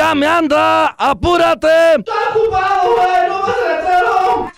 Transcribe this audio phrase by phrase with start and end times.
[0.00, 0.86] ¡Ya me anda!
[0.96, 1.96] ¡Apúrate!
[1.98, 3.28] ¡Está ocupado, güey!
[3.28, 4.50] ¡No a letrero!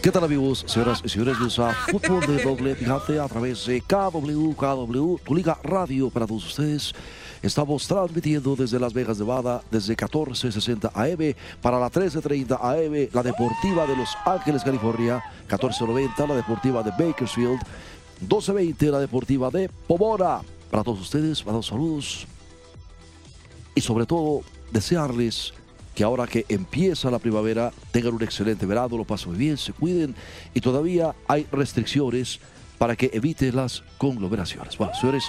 [0.00, 1.38] ¿Qué tal amigos, señoras y señores?
[1.38, 6.26] Bienvenidos a Fútbol de Doble Picante a través de KW, KW, tu liga radio para
[6.26, 6.94] todos ustedes.
[7.42, 13.86] Estamos transmitiendo desde Las Vegas, Nevada, desde 1460 AM para la 1330 AM, la Deportiva
[13.86, 17.60] de Los Ángeles, California, 1490, la Deportiva de Bakersfield,
[18.24, 20.40] 1220, la Deportiva de Pomona.
[20.70, 22.26] Para todos ustedes, para los saludos
[23.74, 25.52] y sobre todo desearles
[25.94, 29.72] que ahora que empieza la primavera tengan un excelente verano, lo pasen muy bien, se
[29.72, 30.14] cuiden
[30.52, 32.40] y todavía hay restricciones
[32.78, 34.76] para que eviten las conglomeraciones.
[34.76, 35.24] Bueno, señores,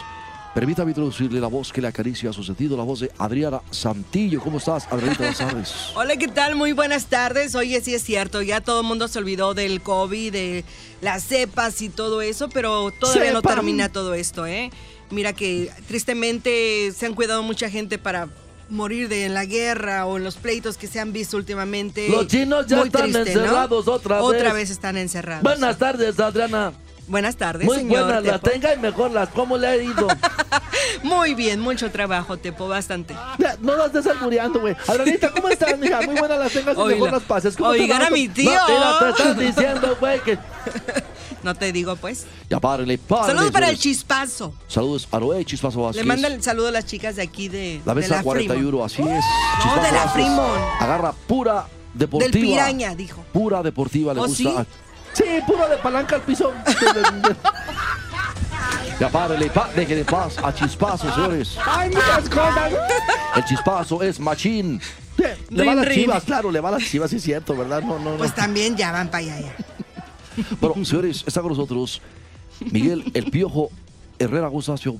[0.55, 4.39] permítame introducirle la voz que le acaricia a su sentido, la voz de Adriana Santillo.
[4.39, 5.15] ¿Cómo estás, Adriana?
[5.17, 5.73] Buenas tardes.
[5.95, 6.55] Hola, ¿qué tal?
[6.55, 7.55] Muy buenas tardes.
[7.55, 10.63] Oye, sí es cierto, ya todo el mundo se olvidó del COVID, de
[11.01, 14.71] las cepas y todo eso, pero todavía no termina todo esto, ¿eh?
[15.11, 18.29] Mira que tristemente se han cuidado mucha gente para
[18.69, 22.07] morir de en la guerra o en los pleitos que se han visto últimamente.
[22.09, 23.41] Los chinos ya Muy están triste, ¿no?
[23.41, 24.25] encerrados otra vez.
[24.25, 25.43] Otra vez están encerrados.
[25.43, 26.71] Buenas tardes, Adriana.
[27.07, 29.29] Buenas tardes, Muy señor buenas las tenga y mejor las.
[29.29, 30.07] ¿Cómo le ha ido?
[31.03, 33.15] Muy bien, mucho trabajo, Tepo, bastante.
[33.61, 34.75] No las estés albureando, güey.
[34.87, 36.01] Adrianita, ¿cómo estás, mija?
[36.01, 37.55] Muy buenas las tengas y mejor las pases.
[37.55, 38.51] ¿Cómo Oigan a mi tío.
[38.51, 40.37] No, mira, te estás diciendo, güey, que.
[41.43, 42.25] No te digo, pues.
[42.49, 43.33] Ya párele, párele.
[43.33, 44.51] Saludos para el chispazo.
[44.67, 46.01] Saludos a Noé Chispazo Vázquez.
[46.03, 48.83] Le manda el saludo a las chicas de aquí de La de mesa la 41,
[48.83, 49.07] así es.
[49.07, 49.19] No,
[49.61, 50.13] Chispazo de la Vázquez.
[50.13, 50.61] Fremont.
[50.79, 52.31] Agarra pura deportiva.
[52.31, 53.23] Del piraña, dijo.
[53.31, 54.37] Pura deportiva le ¿Oh, gusta.
[54.37, 54.55] sí?
[55.15, 56.53] Sí, puro de palanca al piso.
[58.99, 61.57] Ya párele, pa, deje de paz a Chispazo, señores.
[61.65, 62.73] ¡Hay muchas cosas!
[63.35, 64.81] El Chispazo es machín.
[65.49, 67.81] Le va a las chivas, claro, le va a las chivas, sí es cierto, ¿verdad?
[67.81, 68.17] No, no, no.
[68.17, 69.55] Pues también ya van para allá.
[70.59, 72.01] Bueno, señores, está con nosotros
[72.59, 73.69] Miguel El Piojo
[74.19, 74.97] Herrera Gustacio.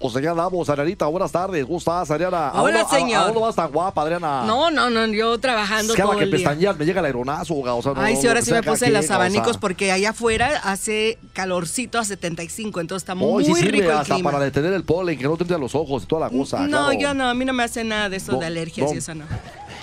[0.00, 1.64] O sea, ya damos, Adrianita, buenas tardes.
[1.66, 2.50] ¿Cómo estás, Adriana?
[2.50, 3.20] ¿A Hola, señor.
[3.20, 4.44] ¿A dónde vas tan guapa, Adriana?
[4.46, 6.36] No, no, no, yo trabajando Es que todo que el día.
[6.38, 8.62] pestañear me llega el aeronazo, o sea, no, Ay, no, sí, ahora no, sí me
[8.62, 9.16] puse ¿qué, los o sea?
[9.16, 13.98] abanicos porque allá afuera hace calorcito a 75, entonces está muy sí sirve rico el
[13.98, 14.30] hasta clima.
[14.30, 16.60] para detener el polen, que no te entre a los ojos y toda la cosa.
[16.60, 16.92] no, claro.
[16.92, 18.94] yo no, a mí no me hace nada de eso No, de alergias no.
[18.94, 19.24] y eso no.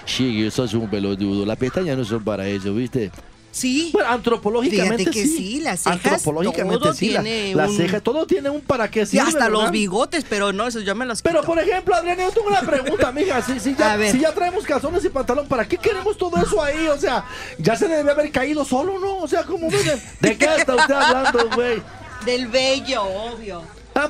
[0.05, 1.45] Sí, eso es un pelotudo.
[1.45, 3.11] Las pestañas no son para eso, ¿viste?
[3.55, 5.37] Sí, Bueno, antropológicamente que sí.
[5.37, 7.09] sí, las cejas, Antropológicamente todo sí.
[7.11, 10.25] la- tiene las un- cejas, todo tiene un para qué y sirve, hasta los bigotes,
[10.27, 11.19] pero no, eso yo me quito.
[11.23, 13.41] Pero por ejemplo, Adriana, yo tengo una pregunta, mija.
[13.41, 16.85] Si, si, ya, si ya traemos calzones y pantalón, ¿para qué queremos todo eso ahí?
[16.87, 17.23] O sea,
[17.57, 19.19] ya se debe haber caído solo, ¿no?
[19.19, 20.01] O sea, como ven.
[20.19, 21.81] ¿De qué está usted hablando, güey?
[22.25, 23.61] Del bello, obvio.
[23.97, 24.09] Ah,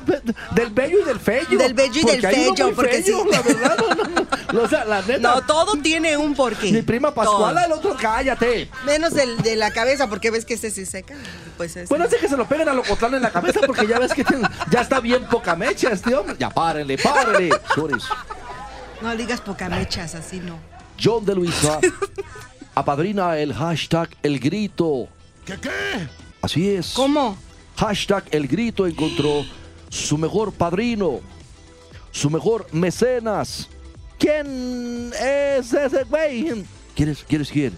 [0.52, 1.58] del bello y del fello.
[1.58, 3.12] Del bello y Porque del hay uno fello, muy porque sí.
[3.30, 4.04] La verdad, no, no,
[4.52, 4.62] no.
[4.64, 5.18] O sea, la neta.
[5.20, 6.72] No, todo tiene un porqué.
[6.72, 7.72] Mi prima Pascuala, Todo.
[7.74, 8.68] el otro, cállate.
[8.84, 11.14] Menos el de la cabeza, porque ves que ese se seca.
[11.56, 11.86] Pues ese.
[11.86, 14.24] Bueno, así que se lo peguen a Locotlán en la cabeza porque ya ves que
[14.24, 16.34] tiene- ya está bien poca mecha este hombre.
[16.38, 17.50] Ya párenle, párenle.
[19.00, 20.58] No digas pocamechas, así no.
[21.02, 21.78] John de Luisa
[22.74, 25.08] apadrina el hashtag El Grito.
[25.44, 26.08] ¿Qué qué?
[26.42, 26.92] Así es.
[26.94, 27.36] ¿Cómo?
[27.76, 29.44] Hashtag El Grito encontró
[29.88, 31.20] su mejor padrino,
[32.10, 33.68] su mejor mecenas.
[34.18, 36.64] ¿Quién es ese güey?
[36.94, 37.72] ¿Quieres, quieres quién?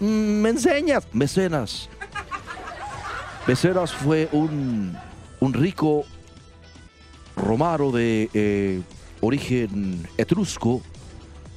[0.00, 1.04] Mm, ¿Me enseñas?
[1.12, 1.88] Mecenas.
[3.46, 4.96] Mecenas fue un,
[5.40, 6.04] un rico
[7.36, 8.82] romano de eh,
[9.20, 10.80] origen etrusco,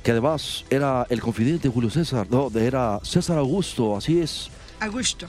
[0.04, 4.50] que además era el confidente de Julio César, no, de- era César Augusto, así es.
[4.80, 5.28] A gusto.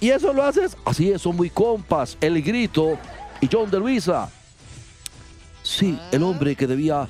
[0.00, 0.76] ¿Y eso lo haces?
[0.84, 2.18] Así es, son muy compas.
[2.20, 2.98] El Grito
[3.42, 4.30] y John de Luisa.
[5.62, 7.06] Sí, el hombre que debía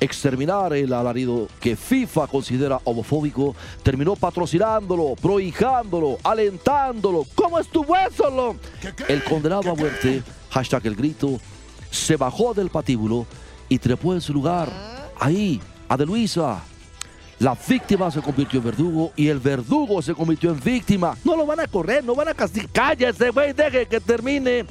[0.00, 7.24] exterminar el alarido que FIFA considera homofóbico, terminó patrocinándolo, prohijándolo, alentándolo.
[7.34, 8.56] ¿Cómo estuvo eso?
[9.08, 11.40] El condenado a muerte, hashtag el grito,
[11.90, 13.26] se bajó del patíbulo
[13.68, 14.70] y trepó en su lugar.
[15.20, 16.62] Ahí, a de Luisa.
[17.38, 21.16] La víctima se convirtió en verdugo y el verdugo se convirtió en víctima.
[21.24, 22.70] No lo van a correr, no van a castigar.
[22.72, 24.64] Cállese, güey, deje que termine.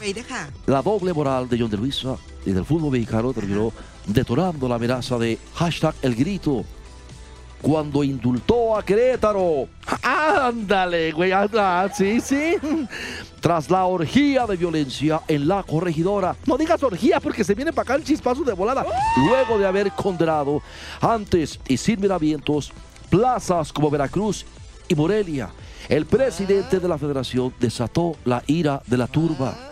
[0.00, 0.48] Deja.
[0.66, 3.70] La doble moral de John de Luisa y del fútbol mexicano terminó
[4.06, 6.64] detonando la amenaza de hashtag el grito.
[7.60, 9.68] cuando indultó a Querétaro.
[10.02, 12.56] Ándale, güey, anda, sí, sí.
[13.40, 16.34] Tras la orgía de violencia en la corregidora.
[16.46, 18.84] No digas orgía porque se viene para acá el chispazo de volada.
[19.16, 20.62] Luego de haber condenado
[21.00, 22.72] antes y sin miramientos
[23.08, 24.46] plazas como Veracruz
[24.88, 25.50] y Morelia,
[25.88, 29.69] el presidente de la federación desató la ira de la turba.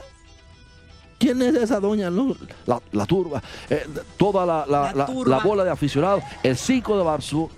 [1.19, 2.11] ¿Quién es esa doña?
[2.11, 2.35] no?
[2.67, 3.43] La, la turba.
[3.69, 3.87] Eh,
[4.17, 5.37] toda la, la- La la- turba.
[5.37, 6.23] la bola de aficionados.
[6.43, 7.51] El 5 de marzo,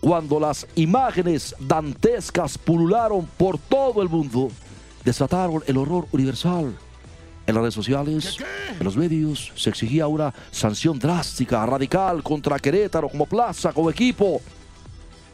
[0.00, 4.50] cuando las imágenes dantescas pulularon por todo el mundo,
[5.04, 6.76] desataron el horror universal.
[7.46, 8.38] En las redes sociales,
[8.78, 14.40] en los medios, se exigía una sanción drástica, radical contra Querétaro como plaza, como equipo,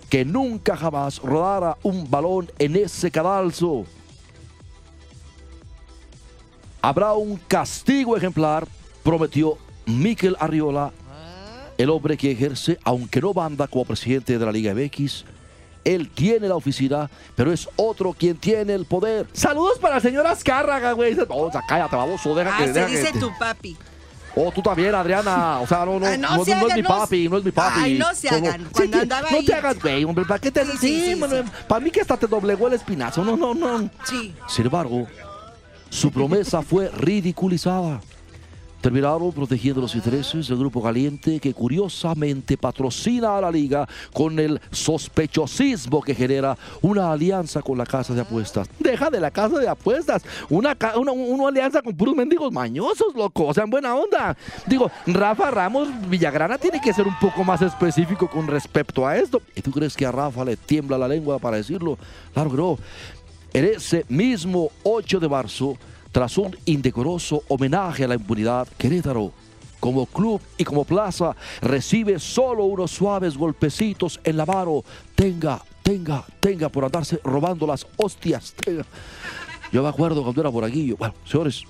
[0.08, 3.84] que nunca jamás rodara un balón en ese cadalso.
[6.82, 8.66] Habrá un castigo ejemplar,
[9.02, 10.92] prometió Miquel Arriola,
[11.78, 15.24] el hombre que ejerce, aunque no banda como presidente de la Liga MX.
[15.82, 19.26] Él tiene la oficina, pero es otro quien tiene el poder.
[19.32, 21.14] Saludos para la señora Azcárraga, güey.
[21.14, 22.66] No, o sea, cállate, baboso, deja Ah, que...
[22.66, 23.76] se deja dice tu papi.
[24.36, 25.58] Oh, tú también, Adriana.
[25.60, 27.50] O sea, no, no, Ay, no no, se no es mi papi, no es mi
[27.50, 27.80] papi.
[27.80, 28.68] Ay, no se hagan.
[28.72, 29.44] Cuando que- andaba no ahí.
[29.44, 31.50] te hagas, güey, hombre, ¿para qué te Sí, sí, sí, sí, sí.
[31.66, 33.24] Para mí que hasta te doblegó el espinazo.
[33.24, 33.90] No, no, no.
[34.04, 34.34] Sí.
[34.48, 35.06] Sin embargo,
[35.90, 38.00] su promesa fue ridiculizada.
[38.80, 44.58] Terminaron protegiendo los intereses del Grupo Caliente que curiosamente patrocina a la liga con el
[44.70, 48.70] sospechosismo que genera una alianza con la casa de apuestas.
[48.78, 53.52] Deja de la casa de apuestas, una, una, alianza con puros mendigos mañosos, loco, o
[53.52, 54.34] sea, en buena onda.
[54.66, 59.42] Digo, Rafa Ramos Villagrana tiene que ser un poco más específico con respecto a esto.
[59.54, 61.98] ¿Y tú crees que a Rafa le tiembla la lengua para decirlo?
[62.32, 62.78] Claro no.
[63.52, 65.76] En ese mismo 8 de marzo,
[66.12, 69.32] tras un indecoroso homenaje a la impunidad, Querétaro,
[69.80, 74.84] como club y como plaza, recibe solo unos suaves golpecitos en la mano.
[75.14, 78.54] Tenga, tenga, tenga por andarse robando las hostias.
[79.72, 80.96] Yo me acuerdo cuando era moraguillo.
[80.96, 81.64] Bueno, señores,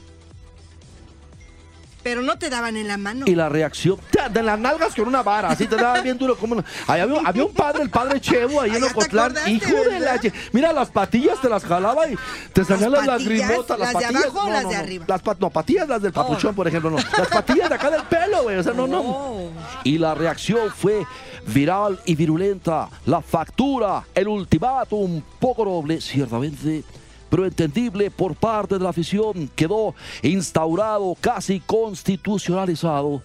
[2.03, 3.27] Pero no te daban en la mano.
[3.29, 3.99] y la reacción
[4.33, 7.45] de las nalgas con una vara, así te daban bien duro como una- había, había
[7.45, 10.21] un padre, el padre Chevo ahí Ay, en ya te Ocotlán, hijo de la
[10.53, 12.17] Mira, las patillas te las jalaba y
[12.53, 14.25] te salían las, patillas, lagrimotas, las, ¿las de patillas.
[14.25, 14.81] abajo o no, las no, de no.
[14.83, 15.05] arriba?
[15.09, 16.97] Las pat- no, patillas las del papuchón, por ejemplo, no.
[16.97, 19.01] Las patillas de acá del pelo, güey, o sea, no, no.
[19.01, 19.51] Oh.
[19.85, 21.07] Y la reacción fue
[21.47, 22.89] viral y virulenta.
[23.07, 26.85] La factura, el ultimátum, poco noble, ciertamente,
[27.31, 33.23] pero entendible por parte de la afición, quedó instaurado, casi constitucionalizado.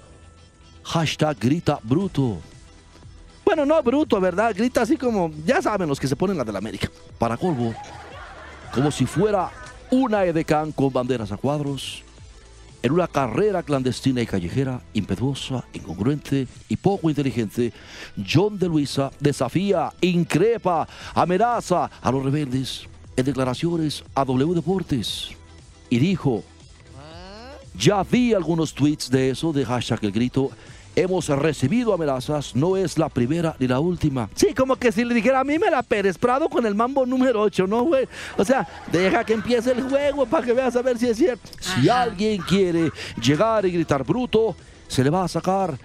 [0.83, 2.37] Hashtag grita bruto.
[3.43, 4.53] Bueno, no bruto, ¿verdad?
[4.55, 6.89] Grita así como, ya saben los que se ponen la de la América.
[7.17, 7.73] Para colmo,
[8.71, 9.49] como si fuera
[9.89, 12.03] una edecán con banderas a cuadros,
[12.83, 17.73] en una carrera clandestina y callejera, impetuosa, incongruente y poco inteligente,
[18.27, 25.29] John de Luisa desafía, increpa, amenaza a los rebeldes en declaraciones a W Deportes
[25.89, 26.43] y dijo,
[27.77, 30.51] ya vi algunos tweets de eso, de hashtag el grito.
[30.97, 34.29] Hemos recibido amenazas, no es la primera ni la última.
[34.33, 37.05] Sí, como que si le dijera a mí me la Pérez Prado con el mambo
[37.05, 38.07] número 8, ¿no, güey?
[38.37, 41.49] O sea, deja que empiece el juego para que veas a ver si es cierto.
[41.59, 42.91] Si alguien quiere
[43.21, 44.55] llegar y gritar bruto,
[44.87, 45.77] se le va a sacar.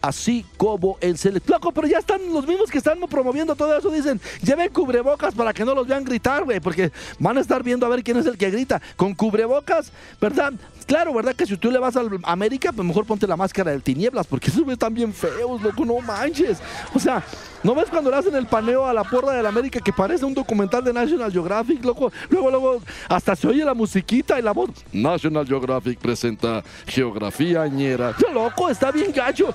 [0.00, 1.48] Así como en Select.
[1.48, 3.90] Loco, pero ya están los mismos que están promoviendo todo eso.
[3.90, 7.84] Dicen, lleven cubrebocas para que no los vean gritar, güey, porque van a estar viendo
[7.84, 8.80] a ver quién es el que grita.
[8.96, 10.54] Con cubrebocas, ¿verdad?
[10.86, 11.36] Claro, ¿verdad?
[11.36, 14.48] Que si tú le vas al América, pues mejor ponte la máscara del tinieblas, porque
[14.48, 16.58] esos güeyes están bien feos, loco, no manches.
[16.94, 17.22] O sea,
[17.62, 20.34] ¿no ves cuando le hacen el paneo a la porra del América que parece un
[20.34, 22.10] documental de National Geographic, loco?
[22.28, 24.70] Luego, luego, hasta se oye la musiquita y la voz.
[24.92, 28.14] National Geographic presenta Geografía Añera.
[28.18, 28.68] ¡Qué loco!
[28.68, 29.54] Está bien gacho.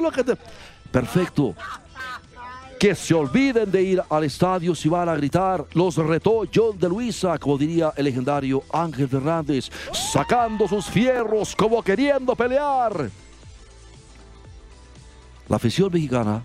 [0.00, 0.36] Lo que te...
[0.90, 1.54] Perfecto.
[2.78, 5.66] Que se olviden de ir al estadio si van a gritar.
[5.72, 11.82] Los retó John de Luisa, como diría el legendario Ángel Fernández, sacando sus fierros como
[11.82, 13.10] queriendo pelear.
[15.48, 16.42] La afición mexicana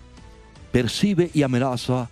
[0.72, 2.08] percibe y amenaza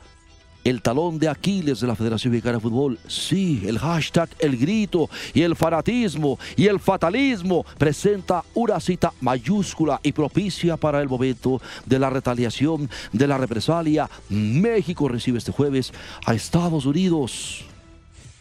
[0.68, 2.98] el talón de Aquiles de la Federación Mexicana de Fútbol.
[3.08, 9.98] Sí, el hashtag, el grito y el fanatismo y el fatalismo presenta una cita mayúscula
[10.02, 14.10] y propicia para el momento de la retaliación, de la represalia.
[14.28, 15.92] México recibe este jueves
[16.26, 17.64] a Estados Unidos.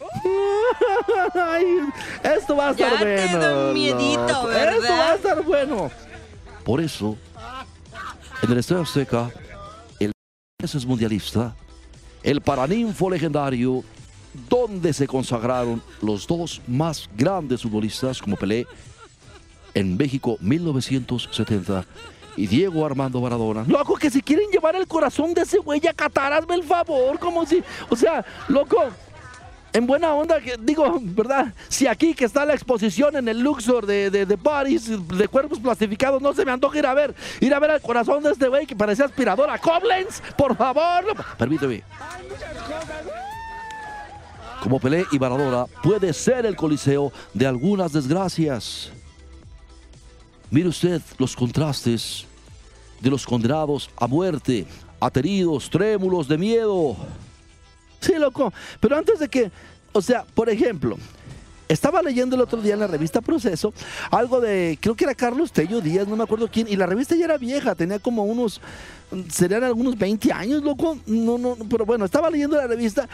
[1.34, 1.64] Ay,
[2.22, 3.40] esto va a estar Ya bueno.
[4.28, 5.90] Esto va a estar bueno.
[6.64, 7.16] Por eso,
[8.42, 9.30] en el Estadio Azteca,
[9.98, 10.12] el
[10.62, 11.54] es mundialista,
[12.28, 13.82] el paraninfo legendario,
[14.50, 18.66] donde se consagraron los dos más grandes futbolistas como Pelé
[19.72, 21.86] en México 1970
[22.36, 23.64] y Diego Armando Maradona.
[23.66, 27.18] Loco, que si quieren llevar el corazón de ese güey a Qatar, hazme el favor,
[27.18, 28.76] como si, o sea, loco,
[29.72, 31.52] en buena onda, que, digo, ¿verdad?
[31.68, 35.58] Si aquí que está la exposición en el Luxor de, de, de París, de cuerpos
[35.60, 38.48] plastificados, no se me antoja ir a ver, ir a ver el corazón de este
[38.48, 39.58] güey que parecía aspiradora.
[39.58, 41.04] Koblenz, por favor.
[41.36, 41.82] Permíteme.
[44.62, 48.90] Como Pelé y Maradona, puede ser el coliseo de algunas desgracias.
[50.50, 52.26] Mire usted los contrastes
[53.00, 54.66] de los condenados a muerte,
[54.98, 56.96] ateridos, trémulos de miedo.
[58.00, 58.52] Sí, loco.
[58.80, 59.50] Pero antes de que,
[59.92, 60.96] o sea, por ejemplo,
[61.68, 63.74] estaba leyendo el otro día en la revista Proceso
[64.10, 67.14] algo de, creo que era Carlos Tello Díaz, no me acuerdo quién, y la revista
[67.14, 68.60] ya era vieja, tenía como unos,
[69.30, 70.98] serían algunos 20 años, loco.
[71.06, 73.08] No, no, pero bueno, estaba leyendo la revista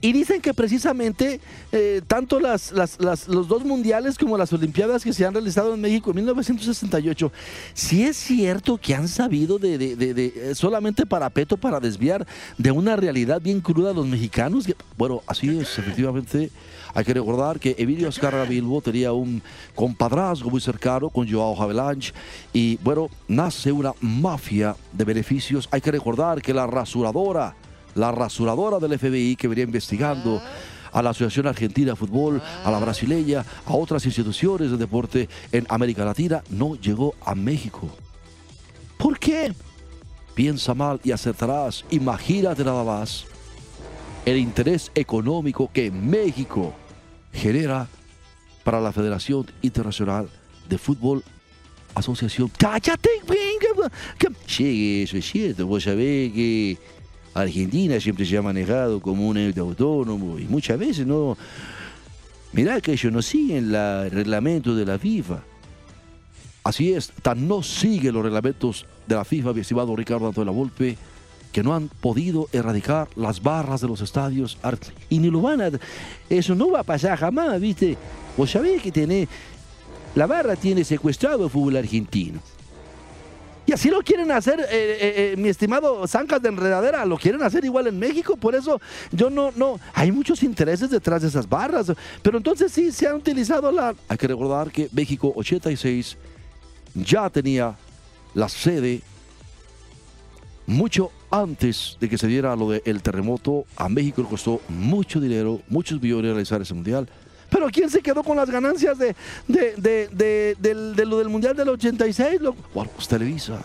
[0.00, 1.40] y dicen que precisamente
[1.72, 5.80] eh, tanto las, las- los dos mundiales como las Olimpiadas que se han realizado en
[5.80, 7.32] México en 1968,
[7.74, 12.26] si es cierto que han sabido de, de- de- de, eh, solamente parapeto para desviar
[12.58, 14.66] de una realidad bien cruda a los mexicanos.
[14.96, 16.50] Bueno, así es, efectivamente.
[16.92, 19.42] Hay que recordar que Emilio Azcárraga Bilbo tenía un
[19.76, 22.12] compadrazgo muy cercano con Joao Havelange
[22.52, 25.68] y bueno, nace una mafia de beneficios.
[25.70, 27.54] Hay que recordar que la rasuradora,
[27.94, 30.40] la rasuradora del FBI que venía investigando
[30.92, 35.66] a la Asociación Argentina de Fútbol, a la brasileña, a otras instituciones de deporte en
[35.68, 37.88] América Latina, no llegó a México.
[38.96, 39.52] ¿Por qué?
[40.34, 41.84] Piensa mal y acertarás.
[41.90, 43.26] Imagínate nada más
[44.24, 46.74] el interés económico que México
[47.32, 47.88] genera
[48.64, 50.28] para la Federación Internacional
[50.68, 51.24] de Fútbol
[51.94, 52.50] Asociación.
[52.56, 53.10] Cállate,
[54.46, 55.66] Sí, eso es cierto.
[55.66, 56.78] Vos sabés que
[57.34, 61.36] Argentina siempre se ha manejado como un ente autónomo y muchas veces no.
[62.52, 65.42] Mirá que ellos no siguen el reglamento de la FIFA.
[66.64, 70.96] Así es, tan no sigue los reglamentos de la FIFA, mi estimado Ricardo Antonio Volpe,
[71.52, 74.58] que no han podido erradicar las barras de los estadios.
[75.08, 75.70] Y ni lo van a.
[76.28, 77.96] Eso no va a pasar jamás, ¿viste?
[78.36, 79.26] Vos sabés que tiene.
[80.14, 82.40] La barra tiene secuestrado el fútbol argentino.
[83.70, 87.40] Y así lo quieren hacer, eh, eh, eh, mi estimado Zancas de Enredadera, lo quieren
[87.40, 88.80] hacer igual en México, por eso
[89.12, 93.14] yo no, no, hay muchos intereses detrás de esas barras, pero entonces sí se ha
[93.14, 93.94] utilizado la...
[94.08, 96.16] Hay que recordar que México 86
[96.96, 97.76] ya tenía
[98.34, 99.02] la sede
[100.66, 103.66] mucho antes de que se diera lo del terremoto.
[103.76, 107.08] A México le costó mucho dinero, muchos millones realizar ese mundial.
[107.50, 109.14] Pero ¿quién se quedó con las ganancias de,
[109.46, 112.40] de, de, de- lo del Mundial del 86?
[112.40, 112.58] loco?
[112.74, 113.58] Bueno, pues Televisa.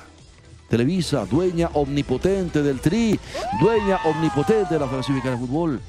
[0.67, 3.19] Televisa, dueña omnipotente del TRI,
[3.61, 5.79] dueña omnipotente de la Federación Mexicana de Fútbol.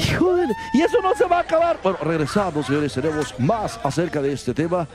[0.00, 1.80] Híjole, y eso no se va a acabar.
[1.82, 4.86] Bueno, regresando, señores, tenemos más acerca de este tema.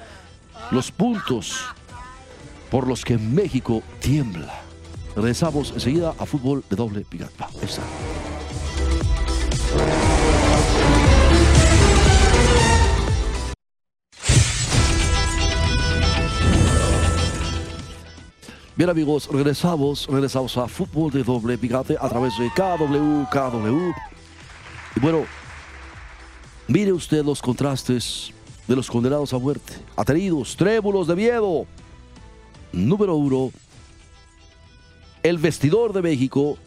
[0.72, 1.60] Los puntos
[2.72, 4.62] por los que México tiembla.
[5.13, 7.43] Regresamos enseguida a fútbol de doble picante.
[7.43, 7.67] Ahí
[18.75, 23.91] Bien amigos, regresamos, regresamos a fútbol de doble picante a través de KW, KW.
[24.96, 25.25] Y bueno,
[26.67, 28.32] Mire usted los contrastes
[28.67, 31.67] de los condenados a muerte, ateridos, trémulos de miedo.
[32.72, 33.51] Número uno,
[35.22, 36.58] el vestidor de México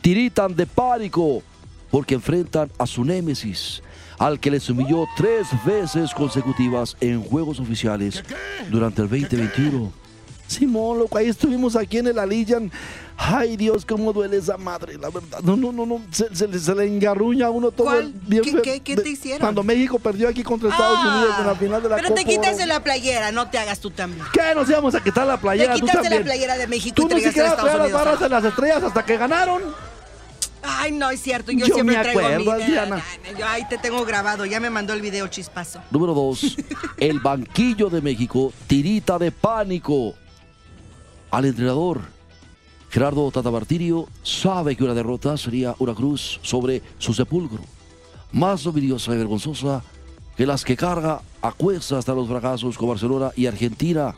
[0.00, 1.42] tiritan de pánico
[1.92, 3.82] porque enfrentan a su némesis,
[4.18, 8.24] al que les humilló tres veces consecutivas en juegos oficiales
[8.68, 10.05] durante el 2021.
[10.48, 12.70] Simón, loco, ahí estuvimos aquí en el Alillan.
[13.18, 15.40] Ay, Dios, cómo duele esa madre, la verdad.
[15.42, 16.02] No, no, no, no.
[16.10, 17.86] Se, se le- se le engarruña a uno todo.
[17.86, 18.04] ¿Cuál?
[18.04, 19.40] el- bien ¿Qué- te hicieron?
[19.40, 22.20] Cuando México perdió aquí contra Estados Ah, Unidos en la final de la Pero Copa
[22.20, 24.24] te quitas de la playera, no te hagas tú también.
[24.32, 24.54] ¿Qué?
[24.54, 25.74] Nos íbamos a quitar la playera.
[25.74, 28.20] Te quitas de la playera de México Tú y ni te siquiera traías las barras
[28.20, 29.62] de las estrellas hasta que ganaron.
[30.62, 31.52] Ay, no, es cierto.
[31.52, 32.50] Yo, Yo siempre me traigo acuerdo, mi...
[32.62, 33.02] Adriana.
[33.38, 34.44] Yo ahí te tengo grabado.
[34.44, 35.80] Ya me mandó el video chispazo.
[35.90, 36.56] Número dos,
[36.98, 40.14] el banquillo de México tirita de pánico.
[41.36, 42.00] Al entrenador,
[42.88, 47.60] Gerardo Tata Martirio, sabe que una derrota sería una cruz sobre su sepulcro.
[48.32, 49.84] Más dominiosa y vergonzosa
[50.34, 54.14] que las que carga a cuestas hasta los fracasos con Barcelona y Argentina.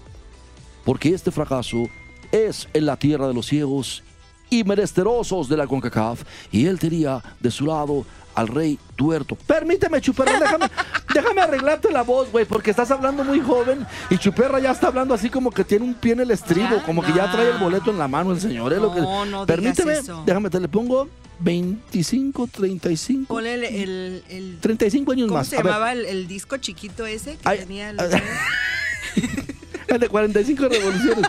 [0.85, 1.89] Porque este fracaso
[2.31, 4.05] es en la tierra de los ciegos
[4.51, 6.23] y menesterosos de la CONCACAF.
[6.53, 9.37] Y él tenía de su lado al rey tuerto.
[9.47, 10.67] Permíteme, Chuperra, déjame,
[11.15, 15.13] déjame arreglarte la voz, güey, porque estás hablando muy joven y Chuperra ya está hablando
[15.13, 17.33] así como que tiene un pie en el estribo, Ya, como que ya no.
[17.33, 18.73] trae el boleto en la mano el señor.
[18.73, 18.77] ¿eh?
[18.77, 20.23] Lo que- No, no Permíteme, eso.
[20.25, 21.09] déjame, te le pongo
[21.41, 23.27] 25, 35.
[23.35, 23.65] Ponle el...
[23.65, 25.49] el, el- 35 años ¿Cómo más.
[25.49, 27.93] se A ver, llamaba el, el disco chiquito ese que Ay, tenía...
[27.93, 28.05] los-
[29.89, 31.25] el de 45 revoluciones.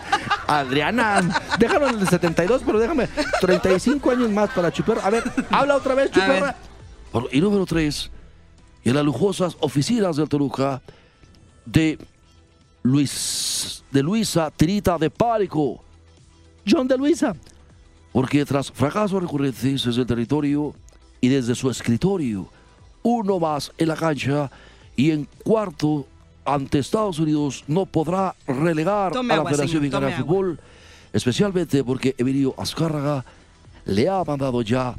[0.58, 1.20] Adriana,
[1.60, 3.08] déjalo en el 72, pero déjame
[3.40, 5.02] 35 años más para Chuperra.
[5.06, 6.10] A ver, habla otra vez.
[6.10, 6.56] Chuperra.
[7.30, 8.10] Y número tres,
[8.84, 10.82] en las lujosas oficinas del Toluca
[11.64, 11.98] de
[12.82, 15.84] Luis de Luisa Tirita de Párico.
[16.68, 17.36] John de Luisa.
[18.12, 20.74] Porque tras fracasos recurrentes desde el territorio
[21.20, 22.48] y desde su escritorio,
[23.02, 24.50] uno más en la cancha
[24.96, 26.06] y en cuarto
[26.54, 30.26] ante Estados Unidos no podrá relegar Tome a la agua, Federación Mexicana de agua.
[30.26, 30.60] Fútbol,
[31.12, 33.24] especialmente porque Emilio Azcárraga
[33.84, 34.94] le ha mandado ya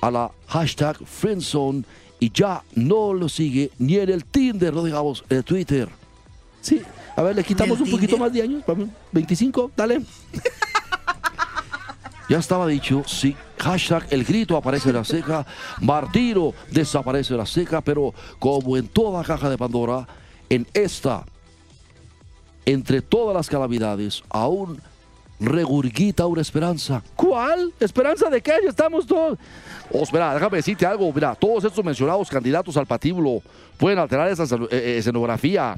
[0.00, 1.84] a la hashtag Friendzone
[2.18, 5.88] y ya no lo sigue ni en el Tinder, no digamos en el Twitter.
[6.60, 6.82] Sí.
[7.14, 8.62] A ver, le quitamos ¿Del un poquito más de años.
[8.66, 10.02] vamos, 25, dale.
[12.28, 15.46] Ya estaba dicho, sí, hashtag el grito aparece en la seca,
[15.80, 20.06] Martino desaparece de la seca, pero como en toda caja de Pandora,
[20.50, 21.24] en esta,
[22.64, 24.80] entre todas las calamidades, aún
[25.40, 27.02] regurgita una esperanza.
[27.14, 27.72] ¿Cuál?
[27.78, 28.52] ¿Esperanza de qué?
[28.62, 29.38] Ya estamos todos.
[29.92, 33.42] Oh, espera, déjame decirte algo, mira, todos estos mencionados candidatos al patíbulo
[33.76, 35.76] pueden alterar esa eh, eh, escenografía.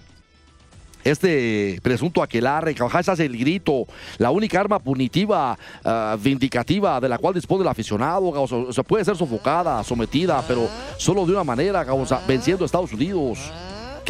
[1.02, 3.86] Este presunto aquelarre, hashtag el grito,
[4.18, 9.02] la única arma punitiva, ah, vindicativa de la cual dispone el aficionado, o sea, puede
[9.06, 13.50] ser sofocada, sometida, pero solo de una manera, o venciendo a Estados Unidos.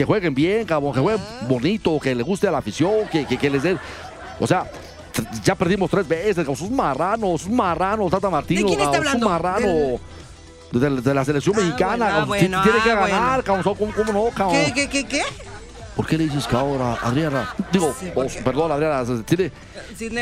[0.00, 3.37] Que jueguen bien, cabrón, que jueguen bonito, que le guste a la afición, que, que,
[3.37, 3.78] que les den.
[4.38, 4.64] O sea,
[5.45, 9.28] ya perdimos tres veces, cabrón, sos marranos, marranos, Tata Martino, quién está hablando?
[9.28, 10.00] marrano.
[10.73, 13.62] De, de la selección Ah, mexicana, bueno, ah, bueno, tiene que ah, ganar, bueno.
[13.62, 14.57] cabrón, ¿cómo, cómo no, cabrón?
[14.64, 15.23] ¿Qué, qué, qué, qué?
[15.95, 17.54] ¿Por qué le dices que ahora, Adriana?
[17.71, 19.52] Digo, Sí, oh, perdón, Adriana, tiene.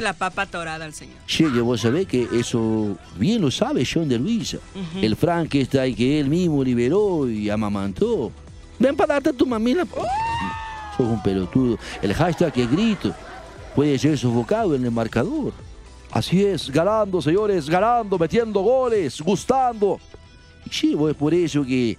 [0.00, 1.18] La papa torada al señor.
[1.24, 4.56] Sí, que vos sabés que eso bien lo sabe John de Luisa.
[5.00, 8.32] El Frankenstein que él mismo liberó y amamantó.
[8.78, 9.86] Ven para darte tu mamila.
[10.96, 11.78] Sos un pelotudo.
[12.00, 13.14] El hashtag que grito
[13.74, 15.52] puede ser sofocado en el marcador.
[16.10, 20.00] Así es, ganando, señores, ganando, metiendo goles, gustando.
[20.64, 21.98] Y sí, pues por eso que,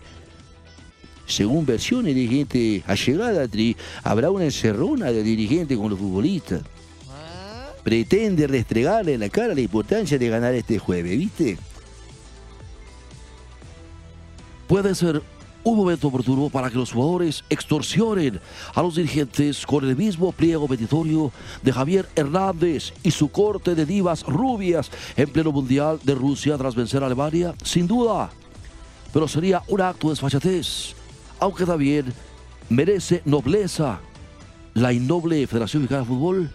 [1.26, 6.62] según versiones de gente allegada, Tri, habrá una encerrona de dirigente con los futbolistas.
[7.84, 11.58] Pretende restregarle en la cara la importancia de ganar este jueves, ¿viste?
[14.68, 15.22] Puede ser
[15.69, 18.39] un momento oportuno para que los jugadores extorsionen
[18.73, 23.86] a los dirigentes con el mismo pliego petitorio de Javier Hernández y su corte de
[23.86, 28.32] divas rubias en pleno mundial de Rusia tras vencer a Alemania, sin duda.
[29.13, 30.95] Pero sería un acto de desfachatez,
[31.39, 32.13] aunque también
[32.69, 33.99] merece nobleza
[34.73, 36.49] la innoble Federación Mexicana de Fútbol.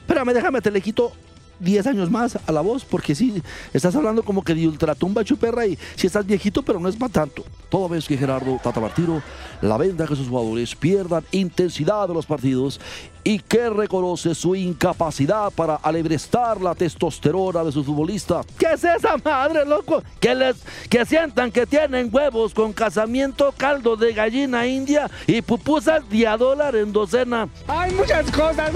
[0.00, 1.12] Espérame, déjame, te le quito
[1.60, 3.42] 10 años más a la voz, porque sí,
[3.72, 7.12] estás hablando como que de ultratumba chuperra y si estás viejito, pero no es para
[7.12, 7.44] tanto.
[7.68, 9.22] Toda vez que Gerardo Tata Martino
[9.60, 12.80] lamenta que sus jugadores pierdan intensidad de los partidos
[13.24, 18.46] y que reconoce su incapacidad para alebrestar la testosterona de sus futbolistas.
[18.56, 20.00] ¿Qué es esa madre, loco?
[20.20, 20.56] Que les
[20.88, 26.36] que sientan que tienen huevos con casamiento, caldo de gallina india y pupusas de a
[26.36, 27.48] dólar en docena.
[27.66, 28.70] Hay muchas cosas.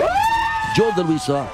[0.77, 1.47] John de Luisa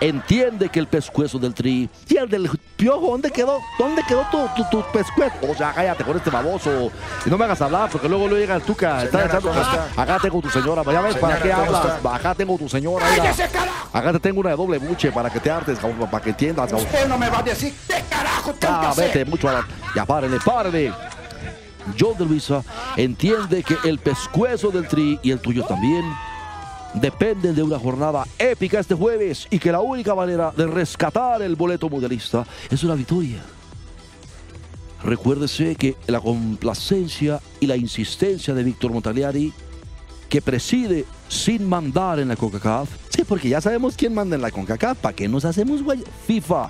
[0.00, 3.58] entiende que el pescuezo del tri Y el del piojo, ¿dónde quedó?
[3.78, 5.34] ¿Dónde quedó tu, tu, tu pescuezo?
[5.48, 6.90] O sea, cállate con este baboso.
[7.26, 9.02] Y no me hagas hablar porque luego le llega el tuca.
[9.04, 9.52] Está echando.
[9.96, 10.82] Acá tengo tu señora.
[10.84, 11.86] Ya ves, ¿para qué hablas?
[12.04, 13.06] Acá tengo tu señora.
[13.10, 13.34] mira.
[13.92, 16.72] Acá te tengo una de doble buche para que te hartes, para que entiendas.
[16.72, 19.06] Usted no me va a decir qué carajo tengo que Ah, hacer.
[19.08, 19.66] vete mucho a la...
[19.94, 20.92] Ya párele, párele.
[21.98, 22.62] John de Luisa
[22.96, 26.04] entiende que el pescuezo del tri y el tuyo también
[26.94, 31.56] dependen de una jornada épica este jueves y que la única manera de rescatar el
[31.56, 33.42] boleto mundialista es una victoria.
[35.02, 39.52] Recuérdese que la complacencia y la insistencia de Víctor Montagliari,
[40.28, 44.52] que preside sin mandar en la CONCACAF, Sí, porque ya sabemos quién manda en la
[44.52, 44.98] CONCACAF.
[44.98, 46.04] ¿Para qué nos hacemos, güey?
[46.28, 46.68] FIFA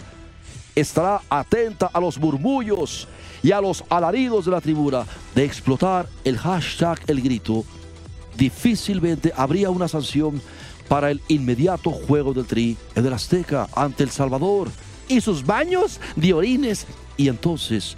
[0.75, 3.07] estará atenta a los murmullos
[3.43, 5.05] y a los alaridos de la tribuna
[5.35, 7.67] de explotar el hashtag El Grito.
[8.39, 10.41] Difícilmente habría una sanción
[10.87, 14.69] para el inmediato juego del Tri en el Azteca ante El Salvador.
[15.09, 16.87] Y sus baños de orines.
[17.17, 17.97] Y entonces,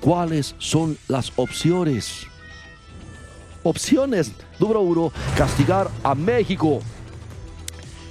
[0.00, 2.28] ¿cuáles son las opciones?
[3.64, 4.30] Opciones.
[4.60, 6.80] Número uno, castigar a México,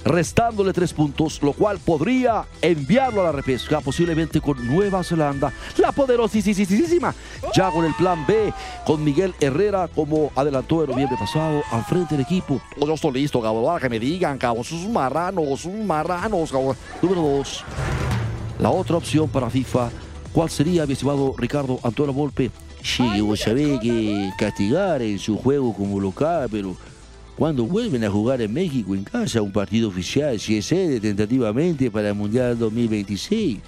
[0.06, 5.92] restándole tres puntos, lo cual podría enviarlo a la repesca, posiblemente con Nueva Zelanda, La
[5.92, 7.14] poderosísima.
[7.54, 8.52] ya con el plan B,
[8.86, 12.60] con Miguel Herrera, como adelantó en noviembre pasado, al frente del equipo.
[12.76, 16.76] Yo estoy listo, cabrón, ahora que me digan, cabrón, sus marranos, sus marranos, cabrón.
[17.02, 17.64] Número dos,
[18.60, 19.90] la otra opción para FIFA,
[20.32, 22.50] ¿cuál sería, mi estimado Ricardo Antonio Volpe?
[22.82, 26.76] Sí, que vos sabés que castigar en su juego como local, pero
[27.36, 31.90] cuando vuelven a jugar en México en casa un partido oficial, si es sede tentativamente
[31.90, 33.58] para el Mundial 2026?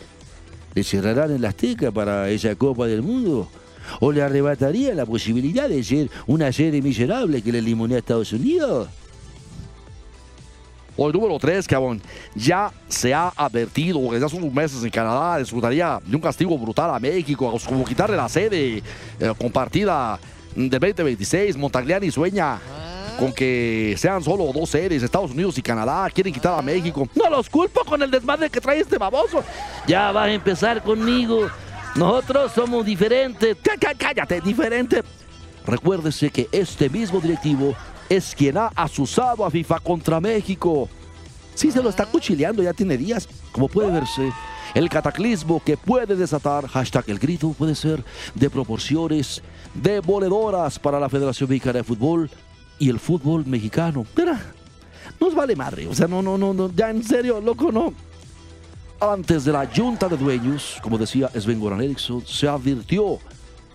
[0.75, 3.49] ¿Le cerrarán el Azteca para esa Copa del Mundo?
[4.01, 8.33] ¿O le arrebataría la posibilidad de ser una sede miserable que le limonea a Estados
[8.33, 8.89] Unidos?
[10.97, 12.01] O el número 3, cabrón.
[12.35, 16.93] Ya se ha advertido desde hace unos meses en Canadá disfrutaría de un castigo brutal
[16.93, 18.83] a México, como quitarle la sede
[19.21, 20.19] eh, compartida
[20.57, 21.57] de 2026.
[21.57, 22.59] Montagliani sueña
[23.19, 26.09] con que sean solo dos sedes, Estados Unidos y Canadá.
[26.11, 27.09] Quieren quitar a México.
[27.15, 29.43] No los culpo con el desmadre que trae este baboso.
[29.87, 31.49] Ya vas a empezar conmigo.
[31.97, 33.57] Nosotros somos diferentes.
[33.63, 35.03] Cá- cá- Cállate, diferente.
[35.67, 37.75] Recuérdese que este mismo directivo
[38.09, 40.89] es quien ha asusado a FIFA contra México.
[41.55, 43.29] Sí, se lo está cuchileando, ya tiene días.
[43.51, 44.31] Como puede verse,
[44.75, 48.05] el cataclismo que puede desatar, hashtag el grito, puede ser
[48.37, 49.43] de proporciones
[49.75, 52.31] demoledoras para la Federación Mexicana de Fútbol
[52.79, 54.07] y el fútbol mexicano.
[54.17, 54.41] Mira,
[55.21, 55.87] nos vale madre.
[55.87, 57.93] O sea, no, no, no, no, ya en serio, loco, no.
[59.01, 63.19] Antes de la junta de dueños, como decía Sven Goran Eriksson, se advirtió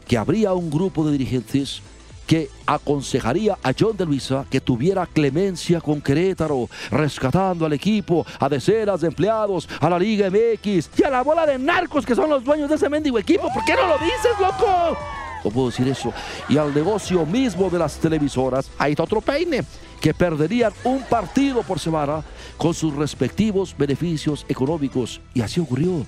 [0.07, 1.81] que habría un grupo de dirigentes
[2.27, 8.49] que aconsejaría a John de Luisa que tuviera clemencia con Querétaro, rescatando al equipo, a
[8.49, 10.89] decenas de empleados, a la Liga MX.
[10.97, 13.51] Y a la bola de narcos que son los dueños de ese mendigo equipo.
[13.53, 14.97] ¿Por qué no lo dices, loco?
[15.43, 16.13] No puedo decir eso.
[16.49, 19.63] Y al negocio mismo de las televisoras, ahí está otro peine,
[20.01, 22.23] que perderían un partido por semana
[22.57, 25.21] con sus respectivos beneficios económicos.
[25.33, 26.05] Y así ocurrió.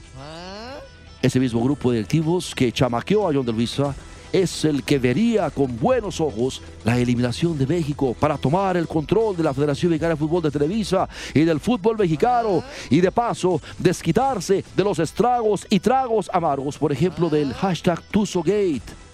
[1.22, 3.96] Ese mismo grupo de directivos que chamaqueó a John de Luisa
[4.32, 9.38] es el que vería con buenos ojos la eliminación de México para tomar el control
[9.38, 13.62] de la Federación Mexicana de Fútbol de Televisa y del fútbol mexicano y de paso
[13.80, 19.05] desquitarse de los estragos y tragos amargos, por ejemplo del hashtag TusoGate.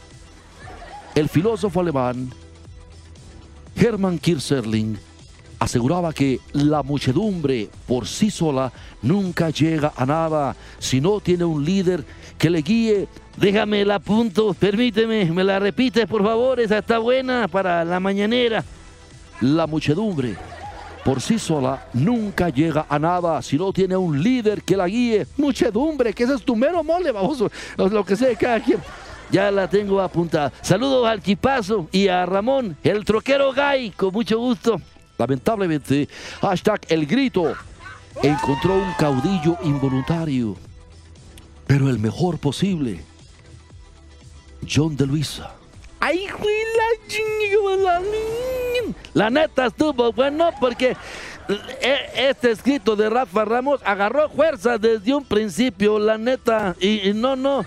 [1.14, 2.30] El filósofo alemán
[3.76, 4.98] Hermann Kirserling
[5.60, 8.72] aseguraba que la muchedumbre por sí sola
[9.02, 12.06] nunca llega a nada si no tiene un líder
[12.38, 13.08] que le guíe.
[13.38, 18.64] Déjame el apunto, permíteme, me la repites por favor, esa está buena para la mañanera.
[19.42, 20.38] La muchedumbre
[21.04, 25.28] por sí sola nunca llega a nada si no tiene un líder que la guíe.
[25.38, 27.52] Muchedumbre, que ese es tu mero mole, baboso.
[27.76, 28.80] Lo, que sea cada quien.
[29.32, 30.52] Ya la tengo apuntada.
[30.62, 34.82] Saludos al Chipazo y a Ramón, el troquero Gay, con mucho gusto.
[35.18, 36.10] Lamentablemente,
[36.42, 37.54] hashtag el grito
[38.22, 40.58] encontró un caudillo involuntario,
[41.66, 43.02] pero el mejor posible,
[44.70, 45.56] John de Luisa.
[46.00, 46.28] ¡Ay!
[49.14, 50.96] La neta estuvo bueno porque
[51.82, 56.76] eh, este escrito de Rafa Ramos agarró fuerza desde un principio, la neta.
[56.80, 57.64] Y, y no, no.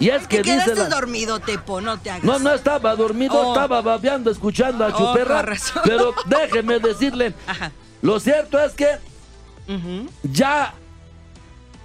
[0.00, 0.88] Y es que Te quedaste dice la...
[0.88, 2.24] dormido, Tepo, no te hagas.
[2.24, 3.52] No, no estaba dormido, Oh.
[3.54, 5.42] estaba babeando, escuchando a Oh, Chuperra.
[5.42, 5.82] razón.
[5.84, 7.70] Pero déjeme decirle, Ajá.
[8.02, 8.86] lo cierto es que
[10.24, 10.74] ya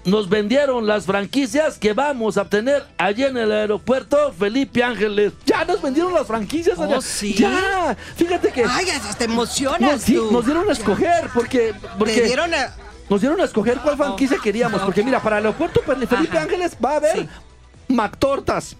[0.05, 5.33] nos vendieron las franquicias que vamos a obtener allí en el aeropuerto Felipe Ángeles.
[5.45, 6.77] Ya nos vendieron las franquicias.
[6.79, 7.01] Oh.
[7.01, 7.33] ¿sí?
[7.33, 7.95] Ya.
[8.15, 8.85] Fíjate que Ay,
[9.17, 10.31] te emocionas nos, tú.
[10.31, 12.73] nos dieron a escoger porque, porque Te dieron a...
[13.09, 14.81] nos dieron a escoger cuál franquicia queríamos.
[14.81, 16.41] Porque mira, para el aeropuerto Felipe Ajá.
[16.43, 17.29] Ángeles va a haber Sí.
[17.87, 18.75] McTortas.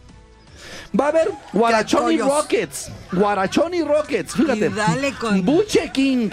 [0.98, 2.18] Va a haber Guarachoni.
[2.20, 2.90] Rockets.
[3.12, 4.34] Guarachoni Rockets.
[4.34, 4.68] Fíjate.
[4.68, 6.30] Y dale con- Buche King.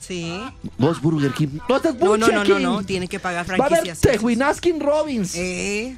[0.00, 0.42] Sí.
[0.76, 1.58] Vos Burger King.
[1.68, 2.82] No, este es No, no, no, no, no.
[2.84, 4.00] Tiene que pagar Va a haber franquicias.
[4.00, 5.34] Tehuinaskin Robbins.
[5.36, 5.96] Eh.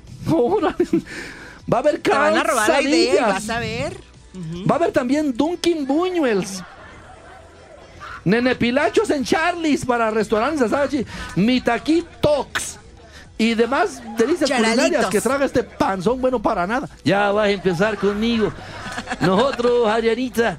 [1.73, 3.97] Va a haber te van a Carl robar la idea vas a ver.
[4.71, 6.63] Va a haber también Dunkin' Buñuels.
[8.25, 10.95] Nene Pilachos en Charlie's para restaurantes asados.
[11.37, 12.79] Mitaki Tox.
[13.39, 14.77] Y demás delicias Charalitos.
[14.77, 16.89] culinarias que traga este panzón bueno para nada.
[17.05, 18.53] Ya vas a empezar conmigo.
[19.21, 20.59] Nosotros, Arianita,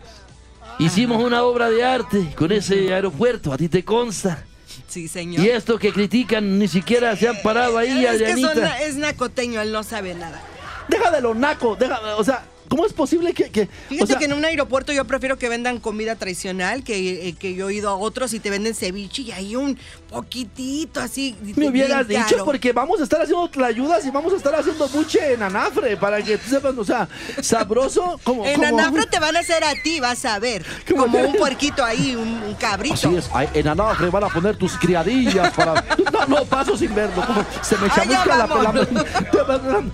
[0.80, 4.44] hicimos una obra de arte con ese aeropuerto, a ti te consta.
[4.88, 5.44] Sí, señor.
[5.44, 8.54] Y esto que critican ni siquiera se han parado ahí, es que Arianita.
[8.54, 10.40] son- es nacoteño, él no sabe nada.
[10.88, 11.76] Deja de lo naco.
[11.76, 13.50] Deja, o sea, ¿cómo es posible que...
[13.50, 17.30] que Fíjate o sea, que en un aeropuerto yo prefiero que vendan comida tradicional, que,
[17.30, 19.78] eh, que yo he ido a otros y te venden ceviche y hay un
[20.10, 21.36] poquitito así.
[21.56, 22.46] me hubieras dicho caro.
[22.46, 26.22] porque vamos a estar haciendo tlayudas y vamos a estar haciendo buche en anafre para
[26.22, 27.08] que tú sepas, o sea,
[27.42, 28.46] sabroso como...
[28.46, 30.66] En como- Anafra te van a hacer a ti, vas a ver.
[30.88, 32.96] ¿Cómo Como un puerquito ahí, un, un cabrito.
[32.96, 35.84] Así es, en Anafre van a poner tus criadillas para...
[36.12, 37.26] No, no, paso sin verlo.
[37.26, 38.88] como se me chamusca la vámonos.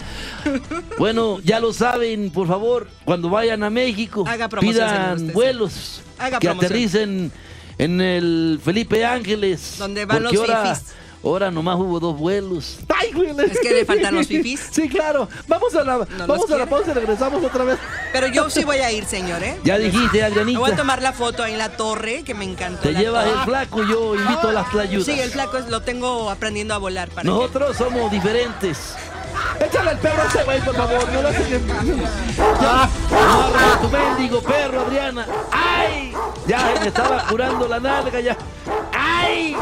[0.97, 5.34] Bueno, ya lo saben, por favor, cuando vayan a México, Haga promoción, señor, pidan usted,
[5.34, 6.65] vuelos Haga que promoción.
[6.71, 7.32] aterricen
[7.77, 9.75] en el Felipe Ángeles.
[9.79, 10.93] Donde van los ahora, fifís.
[11.25, 12.79] Ahora nomás hubo dos vuelos.
[12.93, 13.29] Ay, güey.
[13.29, 14.60] Es que le faltan los fifís.
[14.73, 15.29] Sí, claro.
[15.47, 17.77] Vamos a la, vamos a la pausa y regresamos otra vez.
[18.12, 19.58] Pero yo sí voy a ir, señor, ¿eh?
[19.63, 20.75] Ya dijiste, Me voy a Adrianita.
[20.75, 22.82] tomar la foto ahí en la torre, que me encantó.
[22.82, 23.38] Te la llevas torre.
[23.39, 25.06] el flaco, yo invito a las tlayudas.
[25.06, 28.93] Sí, el flaco es- lo tengo aprendiendo a volar para que- Nosotros somos diferentes.
[29.65, 31.12] Échale el perro a ese güey, por favor.
[31.12, 31.67] No lo haces en...
[32.62, 32.89] Ya,
[33.82, 35.26] tu mendigo perro, Adriana.
[35.52, 36.13] ¡Ay!
[36.47, 38.36] Ya me estaba curando la nalga ya.
[38.91, 39.56] ¡Ay!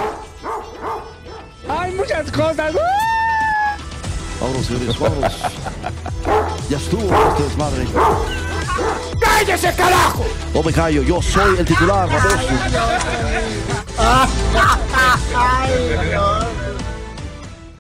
[1.70, 2.74] Hay muchas cosas.
[4.40, 5.34] Vámonos, señores, vámonos.
[6.70, 7.88] Ya estuvo este desmadre.
[9.22, 10.26] ¡Cállese, carajo!
[10.54, 12.10] No me callo, yo soy el titular.
[15.36, 16.61] Ay, Dios.